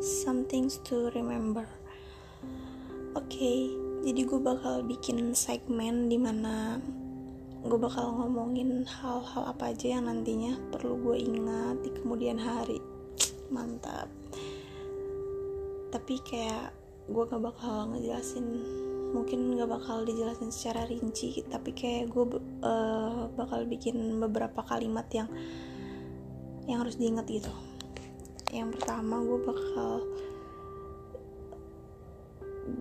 [0.00, 1.64] some things to remember.
[3.16, 3.58] Oke, okay,
[4.04, 6.78] jadi gue bakal bikin segmen di mana
[7.66, 12.78] gue bakal ngomongin hal-hal apa aja yang nantinya perlu gue ingat di kemudian hari.
[13.50, 14.06] Mantap.
[15.90, 16.70] Tapi kayak
[17.06, 18.46] gue gak bakal ngejelasin
[19.14, 25.30] mungkin gak bakal dijelasin secara rinci tapi kayak gue uh, bakal bikin beberapa kalimat yang
[26.66, 27.54] yang harus diingat gitu
[28.56, 29.92] yang pertama gue bakal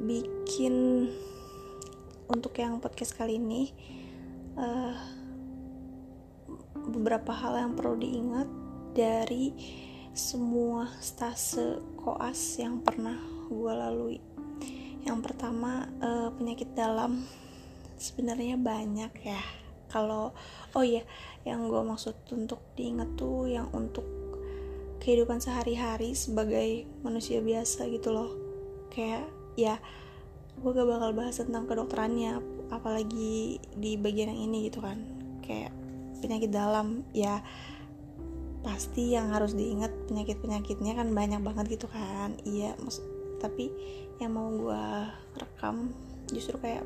[0.08, 1.08] bikin
[2.32, 3.76] untuk yang podcast kali ini
[4.56, 4.96] uh,
[6.80, 8.48] beberapa hal yang perlu diingat
[8.96, 9.52] dari
[10.16, 13.20] semua stase koas yang pernah
[13.52, 14.20] gue lalui.
[15.04, 17.28] Yang pertama uh, penyakit dalam
[18.00, 19.44] sebenarnya banyak ya.
[19.92, 20.32] Kalau
[20.72, 21.04] oh iya
[21.44, 24.25] yang gue maksud untuk diingat tuh yang untuk
[25.06, 28.34] kehidupan sehari-hari sebagai manusia biasa gitu loh.
[28.90, 29.78] Kayak ya
[30.58, 32.42] gue gak bakal bahas tentang kedokterannya
[32.74, 34.98] apalagi di bagian yang ini gitu kan.
[35.46, 35.70] Kayak
[36.26, 37.46] penyakit dalam ya
[38.66, 42.34] pasti yang harus diingat penyakit penyakitnya kan banyak banget gitu kan.
[42.42, 42.74] Iya
[43.38, 43.70] tapi
[44.18, 44.86] yang mau gue
[45.38, 45.94] rekam
[46.34, 46.82] justru kayak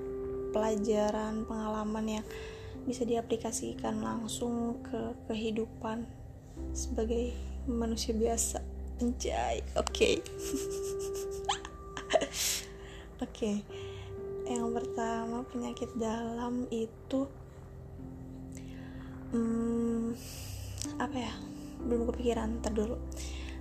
[0.51, 2.25] pelajaran pengalaman yang
[2.83, 6.03] bisa diaplikasikan langsung ke kehidupan
[6.75, 7.31] sebagai
[7.67, 8.61] manusia biasa.
[8.99, 9.63] Anjay.
[9.75, 9.89] Oke.
[9.89, 10.15] Okay.
[13.23, 13.31] oke.
[13.33, 13.57] Okay.
[14.49, 17.29] yang pertama penyakit dalam itu
[19.35, 20.17] hmm,
[20.97, 21.33] apa ya?
[21.85, 22.97] Belum kepikiran ntar dulu.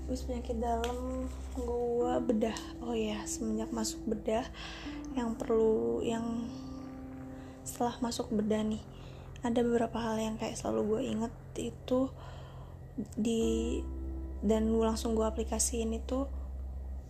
[0.09, 2.59] Terus penyakit dalam gue bedah.
[2.85, 4.49] Oh ya semenjak masuk bedah
[5.13, 6.49] yang perlu yang
[7.69, 8.81] setelah masuk bedah nih
[9.45, 12.11] ada beberapa hal yang kayak selalu gue inget itu
[13.15, 13.79] di
[14.43, 16.27] dan langsung gue aplikasiin itu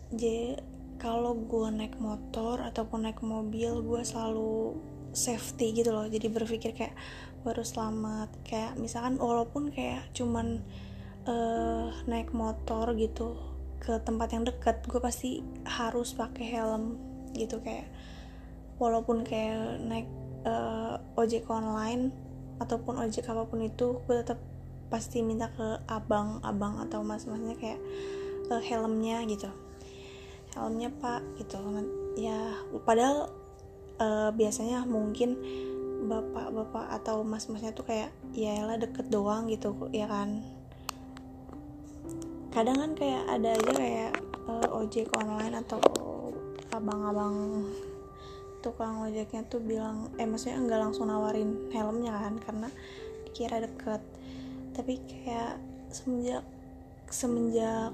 [0.09, 0.57] jadi
[0.99, 4.75] kalau gue naik motor ataupun naik mobil gue selalu
[5.15, 6.09] safety gitu loh.
[6.09, 6.97] Jadi berpikir kayak
[7.47, 8.29] harus selamat.
[8.43, 10.65] Kayak misalkan walaupun kayak cuman
[11.29, 13.39] uh, naik motor gitu
[13.79, 16.99] ke tempat yang dekat gue pasti harus pakai helm
[17.37, 17.63] gitu.
[17.63, 17.89] Kayak
[18.83, 20.09] walaupun kayak naik
[20.49, 22.11] uh, ojek online
[22.59, 24.43] ataupun ojek apa pun itu gue tetap
[24.89, 27.81] pasti minta ke abang-abang atau mas-masnya kayak
[28.49, 29.49] uh, helmnya gitu.
[30.57, 31.61] Helmnya pak gitu.
[32.17, 33.31] Ya padahal
[34.01, 35.37] uh, biasanya mungkin
[36.09, 40.43] bapak-bapak atau mas-masnya tuh kayak ya lah deket doang gitu ya kan.
[42.49, 44.13] Kadang kan kayak ada aja kayak
[44.49, 45.79] uh, ojek online atau
[46.73, 47.65] abang-abang
[48.59, 52.69] tukang ojeknya tuh bilang eh maksudnya enggak langsung nawarin helmnya kan karena
[53.27, 54.03] dikira deket
[54.79, 55.59] tapi kayak
[55.91, 56.47] semenjak
[57.11, 57.91] semenjak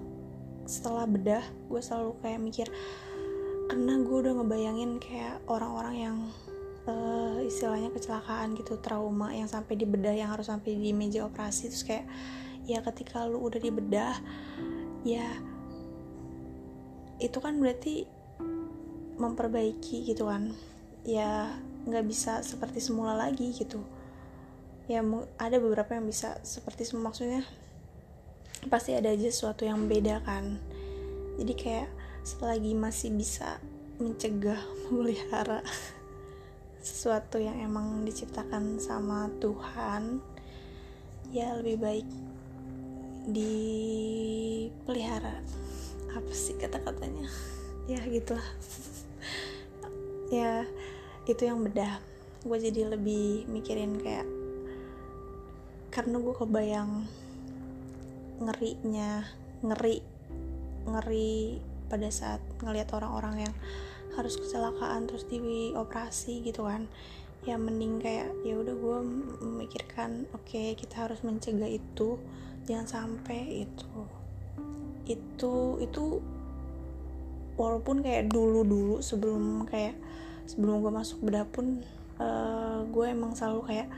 [0.69, 2.69] setelah bedah gue selalu kayak mikir
[3.73, 6.17] karena gue udah ngebayangin kayak orang-orang yang
[6.85, 11.73] uh, istilahnya kecelakaan gitu trauma yang sampai di bedah yang harus sampai di meja operasi
[11.73, 12.05] terus kayak
[12.69, 14.17] ya ketika lu udah di bedah
[15.09, 15.25] ya
[17.25, 18.05] itu kan berarti
[19.19, 20.51] memperbaiki gitu kan.
[21.05, 23.85] Ya nggak bisa seperti semula lagi gitu
[24.85, 25.01] ya
[25.41, 27.41] ada beberapa yang bisa seperti maksudnya
[28.69, 30.61] pasti ada aja sesuatu yang beda kan.
[31.41, 31.89] Jadi kayak
[32.25, 33.61] selagi masih bisa
[34.01, 35.61] mencegah memelihara
[36.85, 40.21] sesuatu yang emang diciptakan sama Tuhan
[41.33, 42.09] ya lebih baik
[43.33, 44.85] dipelihara.
[46.13, 47.29] Apa sih kata-katanya?
[47.85, 48.49] Ya gitulah.
[50.33, 50.65] Ya
[51.29, 52.01] itu yang bedah.
[52.41, 54.25] Gue jadi lebih mikirin kayak
[55.95, 57.07] karena gue kebayang
[58.43, 59.23] ngerinya
[59.63, 60.03] ngeri
[60.91, 63.55] ngeri pada saat ngelihat orang-orang yang
[64.19, 66.91] harus kecelakaan terus dioperasi gitu kan.
[67.47, 68.99] Ya mending kayak ya udah gue
[69.39, 72.19] memikirkan oke okay, kita harus mencegah itu
[72.67, 73.95] jangan sampai itu.
[75.07, 76.19] Itu itu
[77.55, 79.95] walaupun kayak dulu dulu sebelum kayak
[80.51, 81.87] sebelum gue masuk bedah pun
[82.19, 83.89] uh, gue emang selalu kayak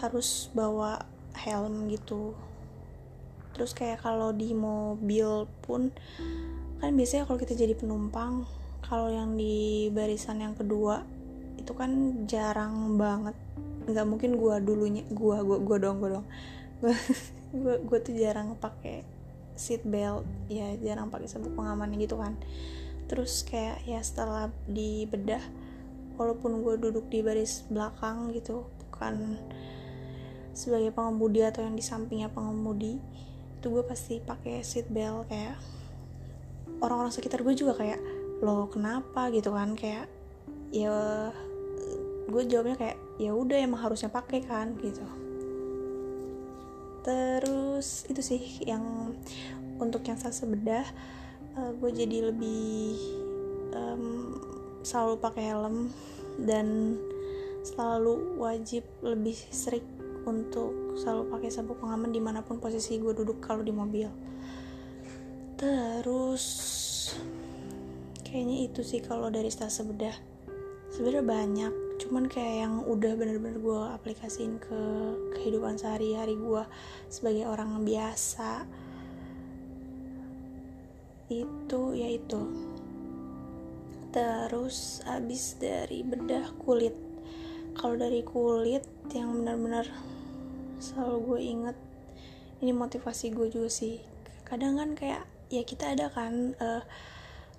[0.00, 1.04] harus bawa
[1.36, 2.32] helm gitu.
[3.56, 5.92] Terus kayak kalau di mobil pun
[6.76, 8.44] kan biasanya kalau kita jadi penumpang
[8.84, 11.04] kalau yang di barisan yang kedua
[11.56, 13.36] itu kan jarang banget.
[13.86, 16.26] Nggak mungkin gua dulunya gua gua gua dong gua dong
[17.62, 19.06] gua gua tuh jarang pakai
[19.56, 22.36] seat belt ya jarang pakai sabuk pengaman gitu kan.
[23.06, 25.40] Terus kayak ya setelah dibedah
[26.16, 29.36] walaupun gue duduk di baris belakang gitu bukan
[30.56, 32.96] sebagai pengemudi atau yang di sampingnya pengemudi
[33.60, 35.60] itu gue pasti pakai seat belt kayak
[36.80, 38.00] orang-orang sekitar gue juga kayak
[38.40, 39.28] lo kenapa?
[39.32, 40.08] gitu kan kayak
[40.72, 41.28] ya
[42.26, 45.04] gue jawabnya kayak ya udah emang harusnya pakai kan gitu.
[47.06, 49.14] Terus itu sih yang
[49.78, 50.86] untuk yang saya bedah
[51.56, 52.96] uh, gue jadi lebih
[53.72, 54.36] um,
[54.82, 55.90] selalu pakai helm
[56.44, 56.98] dan
[57.66, 59.95] selalu wajib lebih sering
[60.26, 64.10] untuk selalu pakai sabuk pengaman di mana pun posisi gue duduk kalau di mobil.
[65.56, 66.44] Terus
[68.26, 70.12] kayaknya itu sih kalau dari stase bedah
[70.92, 74.80] sebenarnya banyak cuman kayak yang udah bener-bener gue aplikasiin ke
[75.38, 76.62] kehidupan sehari-hari gue
[77.08, 78.68] sebagai orang biasa.
[81.32, 82.42] Itu ya itu.
[84.12, 86.94] Terus abis dari bedah kulit.
[87.76, 89.88] Kalau dari kulit yang benar-benar
[90.78, 91.76] selalu gue inget
[92.60, 94.00] ini motivasi gue juga sih.
[94.46, 96.82] Kadang kan kayak ya kita ada kan uh,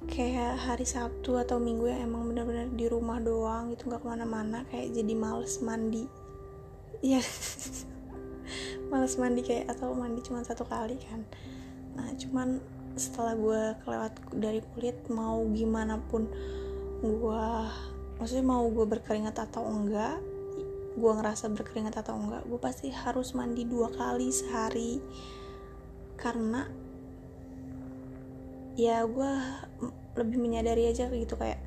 [0.05, 4.65] kayak hari Sabtu atau Minggu yang emang bener-bener di rumah doang gitu nggak ke mana-mana
[4.69, 6.05] kayak jadi males mandi.
[7.01, 7.21] Ya
[8.91, 11.25] males mandi kayak atau mandi cuma satu kali kan.
[11.97, 12.61] Nah cuman
[12.97, 16.25] setelah gue kelewat dari kulit mau gimana pun
[17.05, 17.45] gue
[18.17, 20.17] maksudnya mau gue berkeringat atau enggak
[20.97, 24.97] gue ngerasa berkeringat atau enggak gue pasti harus mandi dua kali sehari.
[26.17, 26.65] Karena
[28.73, 29.31] ya gue
[30.17, 31.61] lebih menyadari aja gitu kayak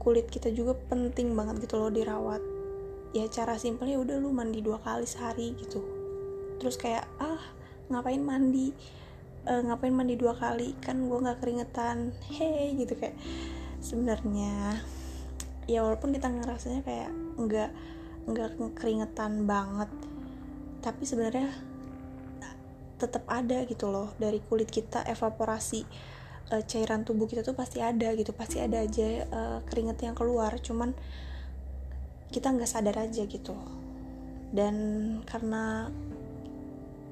[0.00, 2.40] kulit kita juga penting banget gitu loh dirawat.
[3.12, 5.84] Ya cara simpelnya udah lu mandi dua kali sehari gitu.
[6.56, 7.40] Terus kayak ah
[7.92, 8.72] ngapain mandi?
[9.44, 10.72] Uh, ngapain mandi dua kali?
[10.80, 12.16] Kan gue nggak keringetan.
[12.32, 13.16] Hei gitu kayak
[13.84, 14.80] sebenarnya.
[15.68, 17.70] Ya walaupun kita ngerasanya kayak nggak
[18.26, 19.92] nggak keringetan banget.
[20.82, 21.52] Tapi sebenarnya
[22.98, 25.86] tetap ada gitu loh dari kulit kita evaporasi
[26.50, 30.50] uh, cairan tubuh kita tuh pasti ada gitu pasti ada aja uh, keringet yang keluar.
[30.58, 30.92] Cuman
[32.34, 33.54] kita nggak sadar aja gitu.
[34.50, 34.74] Dan
[35.28, 35.92] karena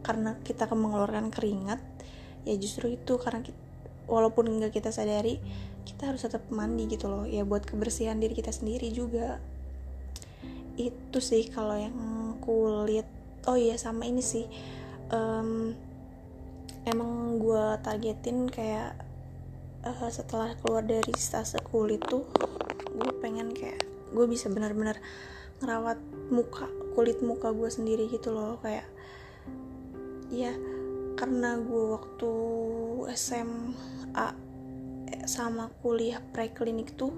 [0.02, 1.82] karena kita mengeluarkan keringat
[2.46, 3.58] ya justru itu karena kita,
[4.06, 5.42] walaupun nggak kita sadari
[5.82, 7.24] kita harus tetap mandi gitu loh.
[7.26, 9.38] Ya buat kebersihan diri kita sendiri juga
[10.76, 11.96] itu sih kalau yang
[12.44, 13.08] kulit.
[13.48, 14.44] Oh iya sama ini sih.
[15.12, 15.72] Um,
[16.86, 18.94] emang gue targetin kayak
[19.86, 22.26] uh, setelah keluar dari stase kulit tuh
[22.96, 23.82] gue pengen kayak
[24.14, 24.98] gue bisa benar-benar
[25.62, 25.98] ngerawat
[26.30, 28.58] muka kulit muka gue sendiri gitu loh.
[28.60, 28.86] Kayak
[30.28, 30.52] ya
[31.16, 32.32] karena gue waktu
[33.16, 34.28] SMA
[35.26, 37.10] sama kuliah preklinik tuh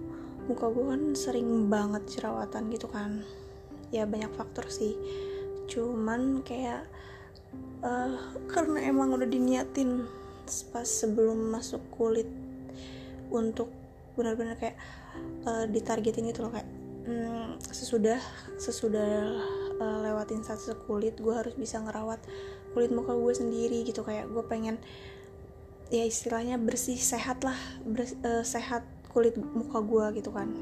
[0.49, 3.21] muka gue kan sering banget jerawatan gitu kan
[3.95, 4.97] ya banyak faktor sih.
[5.69, 6.85] Cuman kayak
[7.85, 8.17] uh,
[8.49, 10.05] karena emang udah diniatin
[10.73, 12.29] pas sebelum masuk kulit
[13.29, 13.69] untuk
[14.17, 14.77] benar-benar kayak
[15.45, 16.69] uh, ditargetin gitu loh kayak
[17.05, 18.19] hmm, sesudah
[18.57, 19.37] sesudah
[19.79, 22.19] uh, lewatin fase kulit gue harus bisa ngerawat
[22.73, 24.05] kulit muka gue sendiri gitu.
[24.05, 24.77] Kayak gue pengen
[25.89, 30.53] ya istilahnya bersih sehat lah bers, uh, sehat kulit muka gue gitu kan.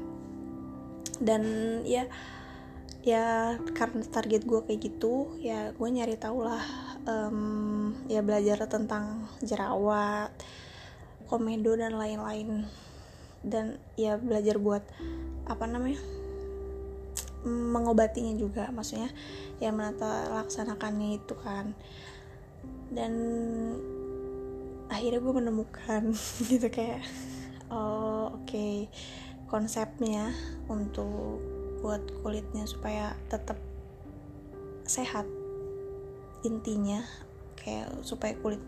[1.17, 1.43] Dan
[1.83, 2.05] ya
[3.07, 6.63] ya karena target gue kayak gitu ya gue nyari tau lah
[7.07, 10.31] um, ya belajar tentang jerawat
[11.31, 12.67] komedo dan lain-lain
[13.47, 14.83] dan ya belajar buat
[15.47, 16.03] apa namanya
[17.47, 19.07] mengobatinya juga maksudnya
[19.63, 21.71] ya menata laksanakannya itu kan
[22.91, 23.13] dan
[24.91, 26.03] akhirnya gue menemukan
[26.51, 27.03] gitu kayak
[27.71, 28.91] oh oke okay.
[29.47, 30.35] konsepnya
[30.67, 33.57] untuk buat kulitnya supaya tetap
[34.87, 35.25] sehat
[36.45, 37.03] intinya.
[37.57, 38.61] Kayak supaya kulit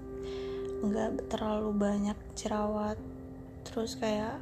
[0.79, 2.95] nggak terlalu banyak jerawat
[3.67, 4.39] terus kayak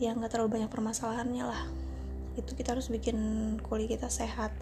[0.00, 1.62] ya nggak terlalu banyak permasalahannya lah.
[2.34, 3.18] Itu kita harus bikin
[3.60, 4.52] kulit kita sehat.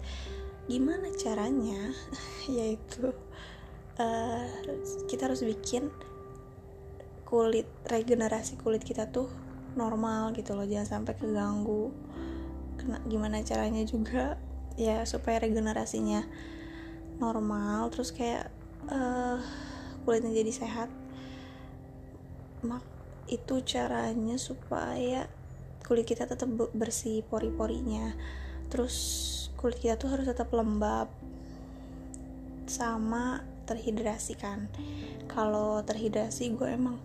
[0.67, 1.91] Gimana caranya?
[2.57, 3.11] Yaitu
[3.97, 4.47] uh,
[5.09, 5.89] kita harus bikin
[7.25, 9.31] kulit regenerasi kulit kita tuh
[9.79, 10.67] normal gitu loh.
[10.67, 11.89] Jangan sampai keganggu
[13.07, 14.37] gimana caranya juga
[14.79, 16.25] ya supaya regenerasinya
[17.21, 18.49] normal terus kayak
[18.89, 19.37] uh,
[20.07, 20.89] kulitnya jadi sehat.
[22.65, 22.83] Mak
[23.29, 25.29] itu caranya supaya
[25.85, 28.13] kulit kita tetap bersih pori-porinya.
[28.69, 28.95] Terus
[29.59, 31.09] kulit kita tuh harus tetap lembab
[32.65, 34.71] sama terhidrasi kan
[35.29, 36.97] kalau terhidrasi gue emang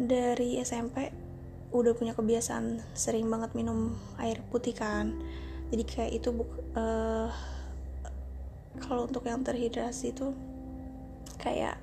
[0.00, 1.12] dari SMP
[1.70, 5.14] udah punya kebiasaan sering banget minum air putih kan.
[5.70, 7.30] Jadi kayak itu buk uh,
[8.82, 10.34] kalau untuk yang terhidrasi itu
[11.38, 11.78] kayak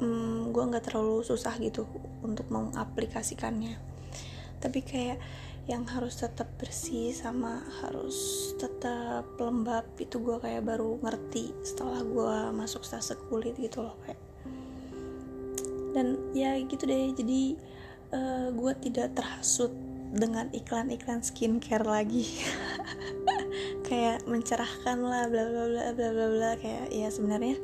[0.00, 1.88] hmm, gue nggak terlalu susah gitu
[2.20, 3.80] untuk mengaplikasikannya.
[4.60, 5.18] Tapi kayak
[5.66, 12.36] yang harus tetap bersih sama harus tetap lembab itu gue kayak baru ngerti setelah gue
[12.54, 14.20] masuk stase kulit gitu loh kayak.
[15.96, 17.56] Dan ya gitu deh jadi
[18.12, 19.72] uh, eh, gue tidak terhasut
[20.14, 22.26] dengan iklan-iklan skincare lagi.
[23.86, 26.50] Kayak mencerahkan lah bla bla bla bla bla bla.
[26.58, 27.56] Kayak ya sebenarnya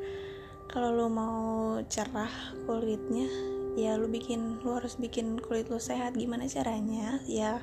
[0.67, 2.31] kalau lo mau cerah
[2.65, 3.29] kulitnya
[3.73, 6.15] ya lu bikin lu harus bikin kulit lu sehat.
[6.15, 7.19] Gimana caranya?
[7.27, 7.61] Ya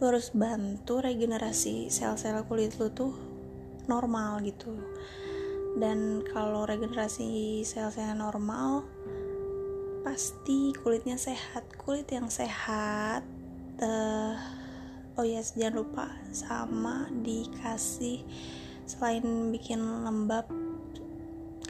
[0.00, 3.12] lu harus bantu regenerasi sel-sel kulit lu tuh
[3.88, 4.72] normal gitu.
[5.78, 8.82] Dan kalau regenerasi sel-sel normal
[10.00, 11.64] pasti kulitnya sehat.
[11.76, 13.24] Kulit yang sehat
[13.80, 14.34] uh,
[15.16, 18.22] oh ya yes, jangan lupa sama dikasih
[18.84, 20.50] selain bikin lembab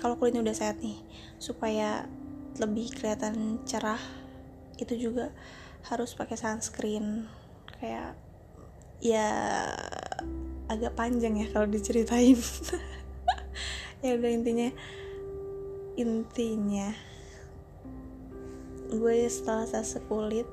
[0.00, 0.96] kalau kulitnya udah sehat nih
[1.36, 2.08] supaya
[2.56, 4.00] lebih kelihatan cerah
[4.80, 5.28] itu juga
[5.88, 7.28] harus pakai sunscreen.
[7.80, 8.16] Kayak
[9.00, 9.28] ya
[10.68, 12.38] agak panjang ya kalau diceritain.
[14.00, 14.72] Ya udah intinya
[16.00, 16.96] intinya
[18.90, 20.46] gue setelah saya kulit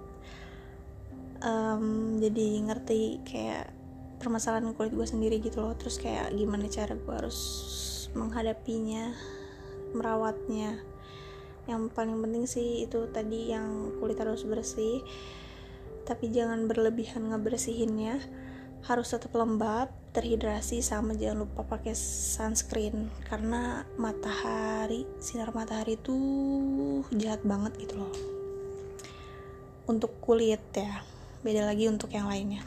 [1.42, 3.74] um, jadi ngerti kayak
[4.18, 5.74] permasalahan kulit gue sendiri gitu loh.
[5.78, 7.40] Terus kayak gimana cara gue harus
[8.18, 9.14] menghadapinya
[9.94, 10.82] merawatnya.
[11.68, 15.04] Yang paling penting sih itu tadi yang kulit harus bersih
[16.08, 18.24] tapi jangan berlebihan ngebersihinnya.
[18.88, 23.14] Harus tetap lembab terhidrasi sama jangan lupa pakai sunscreen.
[23.30, 26.18] Karena matahari sinar matahari itu
[27.14, 28.10] jahat banget gitu loh.
[29.86, 31.06] Untuk kulit ya
[31.46, 32.66] beda lagi untuk yang lainnya.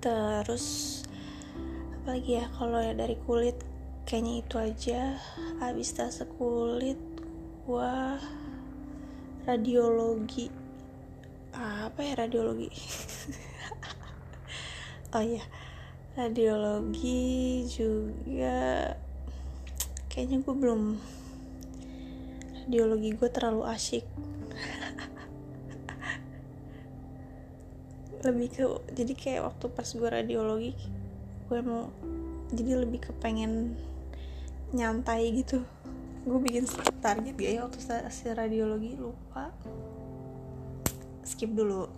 [0.00, 1.04] Terus
[2.00, 2.48] apalagi ya?
[2.56, 3.60] Kalau ya dari kulit
[4.08, 5.20] kayaknya itu aja.
[5.60, 6.96] Habis tas kulit
[7.68, 8.16] gua
[9.44, 10.48] radiologi.
[11.52, 12.72] Apa ya radiologi?
[15.12, 15.44] Oh iya
[16.12, 18.92] radiologi juga.
[20.12, 21.00] Kayaknya gue belum
[22.62, 24.04] radiologi gue terlalu asyik.
[28.28, 30.76] Lebih ke jadi kayak waktu pas gue radiologi
[31.48, 31.92] gue mau
[32.52, 33.76] jadi lebih kepengen
[34.76, 35.64] nyantai gitu.
[36.28, 36.68] Gue bikin
[37.00, 39.00] target gak ya waktu hasil radiologi?
[39.00, 39.48] Lupa.
[41.24, 41.88] Skip dulu.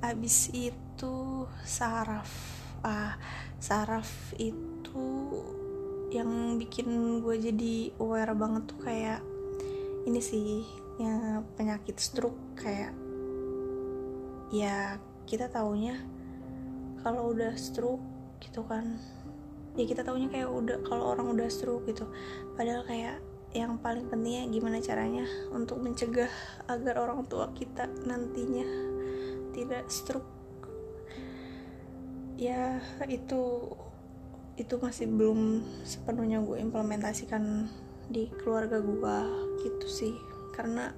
[0.00, 2.55] Abis itu saraf
[2.86, 3.18] ah
[3.58, 5.02] saraf itu
[6.14, 9.20] yang bikin gue jadi aware banget tuh kayak
[10.06, 10.62] ini sih
[11.02, 12.94] yang penyakit stroke kayak
[14.54, 15.98] ya kita taunya
[17.02, 18.02] kalau udah stroke
[18.42, 18.98] gitu kan.
[19.76, 22.08] Ya kita taunya kayak udah kalau orang udah stroke gitu.
[22.58, 23.22] Padahal kayak
[23.54, 25.24] yang paling pentingnya gimana caranya
[25.54, 26.28] untuk mencegah
[26.68, 28.66] agar orang tua kita nantinya
[29.56, 30.28] tidak stroke
[32.36, 33.72] ya itu
[34.56, 37.68] itu masih belum sepenuhnya gue implementasikan
[38.08, 39.16] di keluarga gue
[39.64, 40.14] gitu sih.
[40.56, 40.92] Karena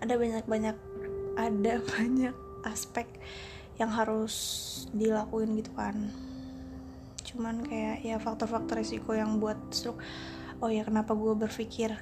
[0.00, 0.76] ada banyak banyak
[1.36, 2.36] ada banyak
[2.68, 3.08] aspek
[3.80, 4.34] yang harus
[4.92, 6.12] dilakuin gitu kan.
[7.24, 10.04] Cuman kayak ya faktor-faktor risiko yang buat stroke.
[10.60, 11.96] Oh ya kenapa gue berpikir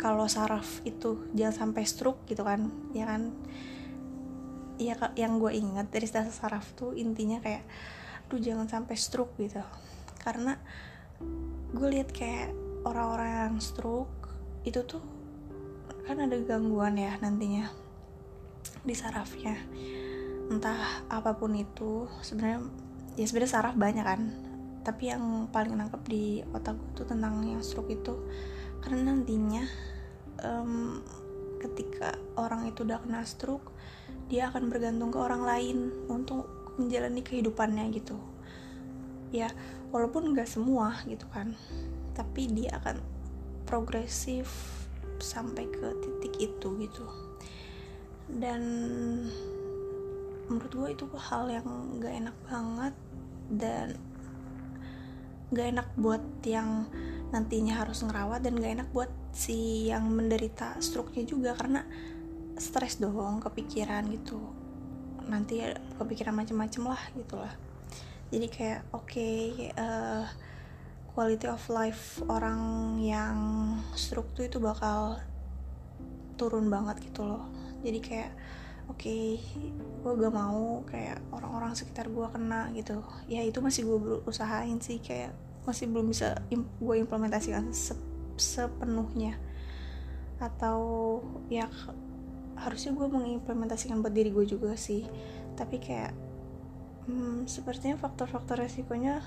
[0.00, 3.36] kalau saraf itu jangan sampai stroke gitu kan ya kan?
[4.80, 7.62] Ya yang gue ingat dari dasar saraf tuh intinya kayak
[8.32, 9.60] tuh jangan sampai stroke gitu.
[10.16, 10.56] Karena
[11.76, 12.56] gue lihat kayak
[12.88, 14.32] orang-orang yang stroke
[14.64, 15.04] itu tuh
[16.08, 17.68] kan ada gangguan ya nantinya
[18.80, 19.60] di sarafnya.
[20.48, 22.64] Entah apa pun itu sebenarnya
[23.20, 24.22] ya sebenarnya saraf banyak kan.
[24.80, 28.16] Tapi yang paling nangkep di otak gue tuh tentang yang stroke itu
[28.80, 29.62] karena nantinya
[30.42, 31.04] um,
[31.62, 33.70] ketika orang itu udah kena stroke
[34.26, 35.78] dia akan bergantung ke orang lain
[36.10, 38.18] untuk menjalani kehidupannya gitu.
[39.32, 39.48] Ya
[39.94, 41.52] walaupun nggak semua gitu kan
[42.12, 43.00] tapi dia akan
[43.64, 44.48] progresif
[45.22, 47.06] sampai ke titik itu gitu.
[48.28, 48.62] Dan
[50.50, 51.68] menurut gue itu hal yang
[52.02, 52.94] gak enak banget
[53.48, 53.96] dan
[55.52, 56.88] gak enak buat yang
[57.32, 61.84] nantinya harus ngerawat dan gak enak buat si yang menderita stroke-nya juga karena
[62.60, 64.40] stres dong kepikiran gitu.
[65.24, 65.64] Nanti
[66.02, 67.54] kepikiran macem-macem lah gitu lah.
[68.32, 70.24] Jadi kayak oke okay, uh, eh,
[71.12, 73.36] quality of life orang yang
[73.92, 75.20] stroke tuh itu bakal
[76.40, 77.44] turun banget gitu loh.
[77.84, 78.32] Jadi kayak
[78.88, 79.38] oke okay,
[80.02, 83.04] gue gak mau kayak orang-orang sekitar gue kena gitu.
[83.28, 85.36] Ya itu masih gue berusahain sih kayak
[85.68, 87.92] masih belum bisa im gue implementasikan se
[88.40, 89.36] sepenuhnya.
[90.40, 90.80] Atau
[91.52, 91.68] ya
[92.56, 95.04] harusnya gue mengimplementasikan buat diri gue juga sih
[95.54, 96.12] tapi kayak
[97.06, 99.22] hmm, sepertinya faktor-faktor resikonya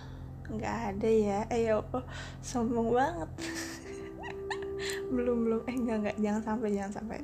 [0.45, 1.39] nggak ada ya.
[1.49, 2.05] Eh ya Allah
[2.41, 3.29] sombong banget.
[5.15, 5.61] Belum belum.
[5.69, 7.19] Eh enggak enggak jangan sampai jangan sampai.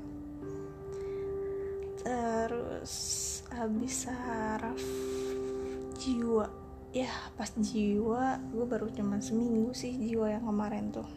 [2.02, 2.94] Terus
[3.54, 4.82] habis saraf
[6.02, 6.50] jiwa.
[6.92, 11.08] Ya pas jiwa gue baru cuman seminggu sih jiwa yang kemarin tuh.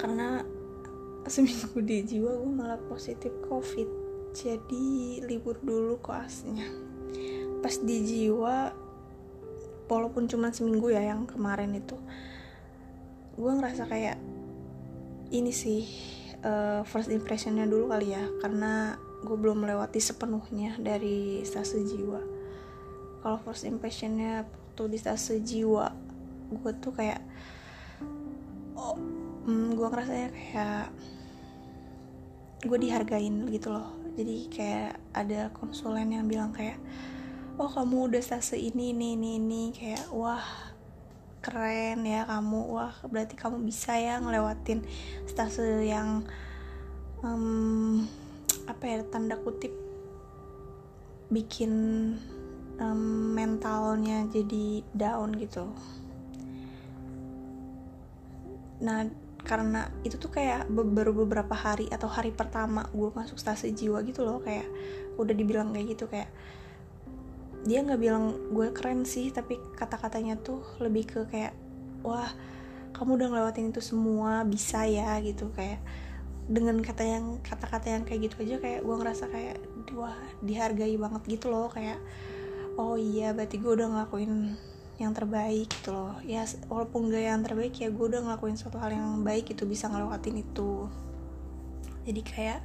[0.00, 0.42] Karena
[1.30, 4.01] seminggu di jiwa gue malah positif covid
[4.32, 6.66] jadi libur dulu koasnya
[7.62, 8.74] pas di jiwa
[9.86, 11.94] walaupun cuma seminggu ya yang kemarin itu
[13.36, 14.16] gue ngerasa kayak
[15.32, 15.84] ini sih
[16.44, 22.20] uh, first impressionnya dulu kali ya karena gue belum melewati sepenuhnya dari stase jiwa.
[23.22, 24.42] Kalau first impressionnya
[24.74, 25.94] tuh di stase jiwa
[26.52, 27.20] gue tuh kayak
[28.76, 28.98] oh
[29.48, 30.86] hmm, gue ngerasanya kayak
[32.68, 36.76] gue dihargain gitu loh jadi kayak ada konsulen yang bilang kayak
[37.56, 39.62] oh kamu udah stase ini ini ini ini.
[39.72, 40.44] Kayak wah
[41.40, 42.60] keren ya kamu.
[42.72, 44.84] Wah berarti kamu bisa ya ngelewatin
[45.24, 46.24] stase yang
[47.24, 48.04] um,
[48.68, 49.72] apa ya tanda kutip
[51.32, 51.72] bikin
[52.76, 55.72] um, mentalnya jadi down gitu.
[58.82, 59.08] Nah
[59.42, 64.22] karena itu tuh kayak baru beberapa hari atau hari pertama gue masuk stase jiwa gitu
[64.22, 64.66] loh kayak
[65.18, 66.30] udah dibilang kayak gitu kayak
[67.62, 71.54] dia nggak bilang gue keren sih tapi kata-katanya tuh lebih ke kayak
[72.02, 72.30] wah
[72.94, 75.78] kamu udah ngelewatin itu semua bisa ya gitu kayak
[76.50, 79.56] dengan kata yang kata-kata yang kayak gitu aja kayak gue ngerasa kayak
[79.94, 81.98] wah dihargai banget gitu loh kayak
[82.78, 84.58] oh iya berarti gue udah ngelakuin
[85.02, 86.14] yang terbaik gitu loh.
[86.22, 89.90] Ya walaupun gak yang terbaik ya gue udah ngelakuin suatu hal yang baik itu bisa
[89.90, 90.86] ngelewatin itu.
[92.06, 92.60] Jadi kayak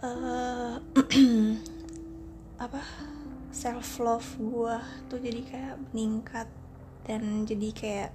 [0.00, 0.80] uh,
[2.64, 2.80] apa
[3.52, 4.76] self love gue
[5.12, 6.48] tuh jadi kayak meningkat
[7.04, 8.10] dan jadi kayak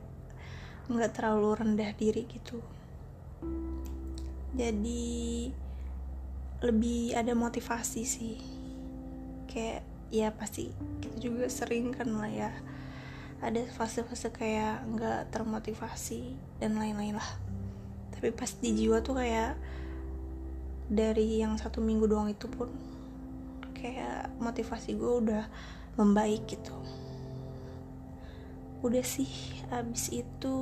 [0.90, 2.58] nggak terlalu rendah diri gitu.
[4.58, 5.54] Jadi
[6.66, 8.38] lebih ada motivasi sih.
[9.46, 10.74] Kayak ya pasti
[11.06, 12.50] kita juga sering kan lah ya
[13.40, 17.32] ada fase-fase kayak nggak termotivasi dan lain-lain lah.
[18.12, 19.56] Tapi pas di jiwa tuh kayak
[20.92, 22.68] dari yang satu minggu doang itu pun
[23.72, 25.44] kayak motivasi gue udah
[25.96, 26.76] membaik gitu.
[28.84, 29.32] Udah sih
[29.72, 30.58] abis itu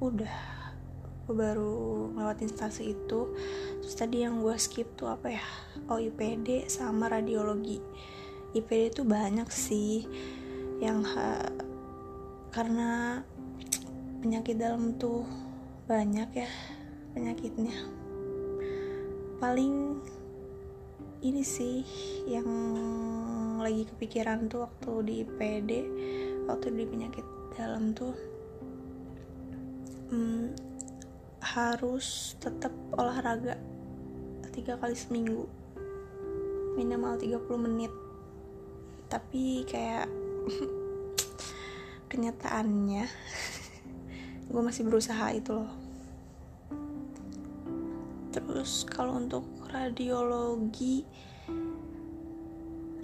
[0.00, 0.36] udah.
[1.24, 3.32] Gue baru ngelewatin stase itu.
[3.84, 5.44] Terus tadi yang gue skip tuh apa ya?
[5.92, 7.80] Oh IPD sama radiologi.
[8.56, 10.08] IPD tuh banyak sih
[10.84, 11.40] yang ha
[12.52, 13.24] karena
[14.20, 15.24] penyakit dalam tuh
[15.88, 16.50] banyak ya
[17.16, 17.72] penyakitnya.
[19.40, 19.96] Paling
[21.24, 21.80] ini sih
[22.28, 22.44] yang
[23.64, 25.70] lagi kepikiran tuh waktu di PD
[26.44, 27.24] waktu di penyakit
[27.56, 28.12] dalam tuh
[30.12, 30.52] hmm,
[31.40, 33.56] harus tetap olahraga
[34.52, 35.48] tiga kali seminggu.
[36.76, 37.92] Minimal 30 menit.
[39.08, 40.23] Tapi kayak
[42.10, 43.04] kenyataannya
[44.50, 45.72] gue masih berusaha itu loh.
[48.34, 51.02] Terus kalau untuk radiologi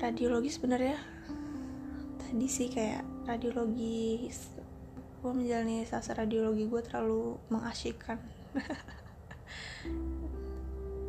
[0.00, 0.96] radiologi sebenarnya
[2.18, 4.30] tadi sih kayak radiologi
[5.20, 8.18] gue menjalani sasa radiologi gue terlalu mengasyikkan.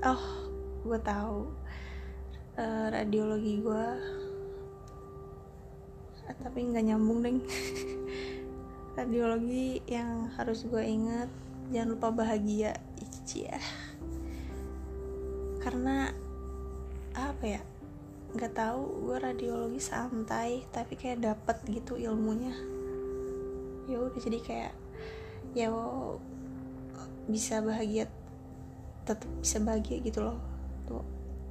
[0.02, 0.50] Oh
[0.82, 1.46] gue tahu.
[2.58, 3.86] Uh, radiologi gue
[6.40, 7.38] tapi nggak nyambung deng.
[8.98, 11.28] Radiologi yang harus gue inget
[11.72, 12.76] jangan lupa bahagia.
[13.32, 13.60] Ya.
[15.64, 16.12] Karena
[17.16, 17.62] apa ya
[18.32, 22.52] nggak tahu gue radiologi santai tapi kayak dapet gitu ilmunya.
[23.88, 24.74] Ya udah jadi kayak
[25.56, 25.72] ya
[27.28, 28.12] bisa bahagia
[29.08, 30.40] tetap bisa bahagia gitu loh.
[30.88, 31.04] Tuh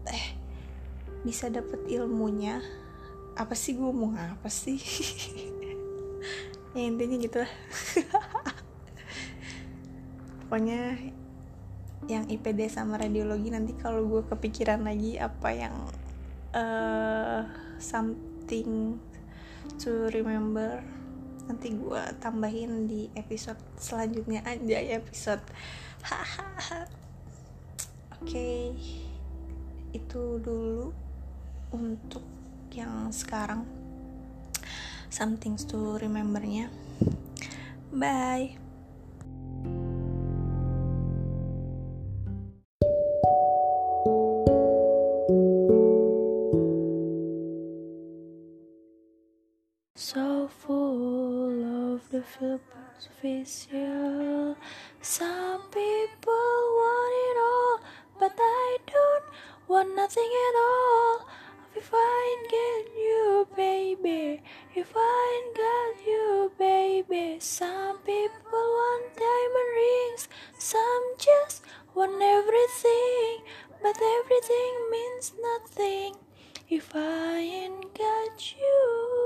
[0.09, 0.37] eh
[1.25, 2.61] bisa dapet ilmunya
[3.37, 4.79] apa sih gue mau apa sih
[6.75, 7.53] ya intinya gitu lah
[10.47, 10.99] pokoknya
[12.11, 15.77] yang IPD sama radiologi nanti kalau gue kepikiran lagi apa yang
[16.55, 17.47] uh,
[17.79, 18.99] something
[19.79, 20.83] to remember
[21.47, 25.43] nanti gue tambahin di episode selanjutnya aja ya episode
[28.15, 28.75] oke okay.
[29.91, 30.95] itu dulu
[31.75, 32.40] untuk
[32.75, 33.67] yang sekarang.
[35.11, 36.71] Something to remembernya.
[37.91, 38.61] Bye.
[50.01, 52.25] So full of the
[53.11, 54.57] superficial
[55.03, 57.79] Some people want it all
[58.19, 59.25] But I don't
[59.69, 60.90] want nothing at all.
[61.81, 64.43] If I get you, baby,
[64.77, 67.39] if I got you, baby.
[67.41, 71.63] Some people want diamond rings, some just
[71.95, 73.49] want everything,
[73.83, 76.17] but everything means nothing
[76.69, 79.20] if I ain't got you.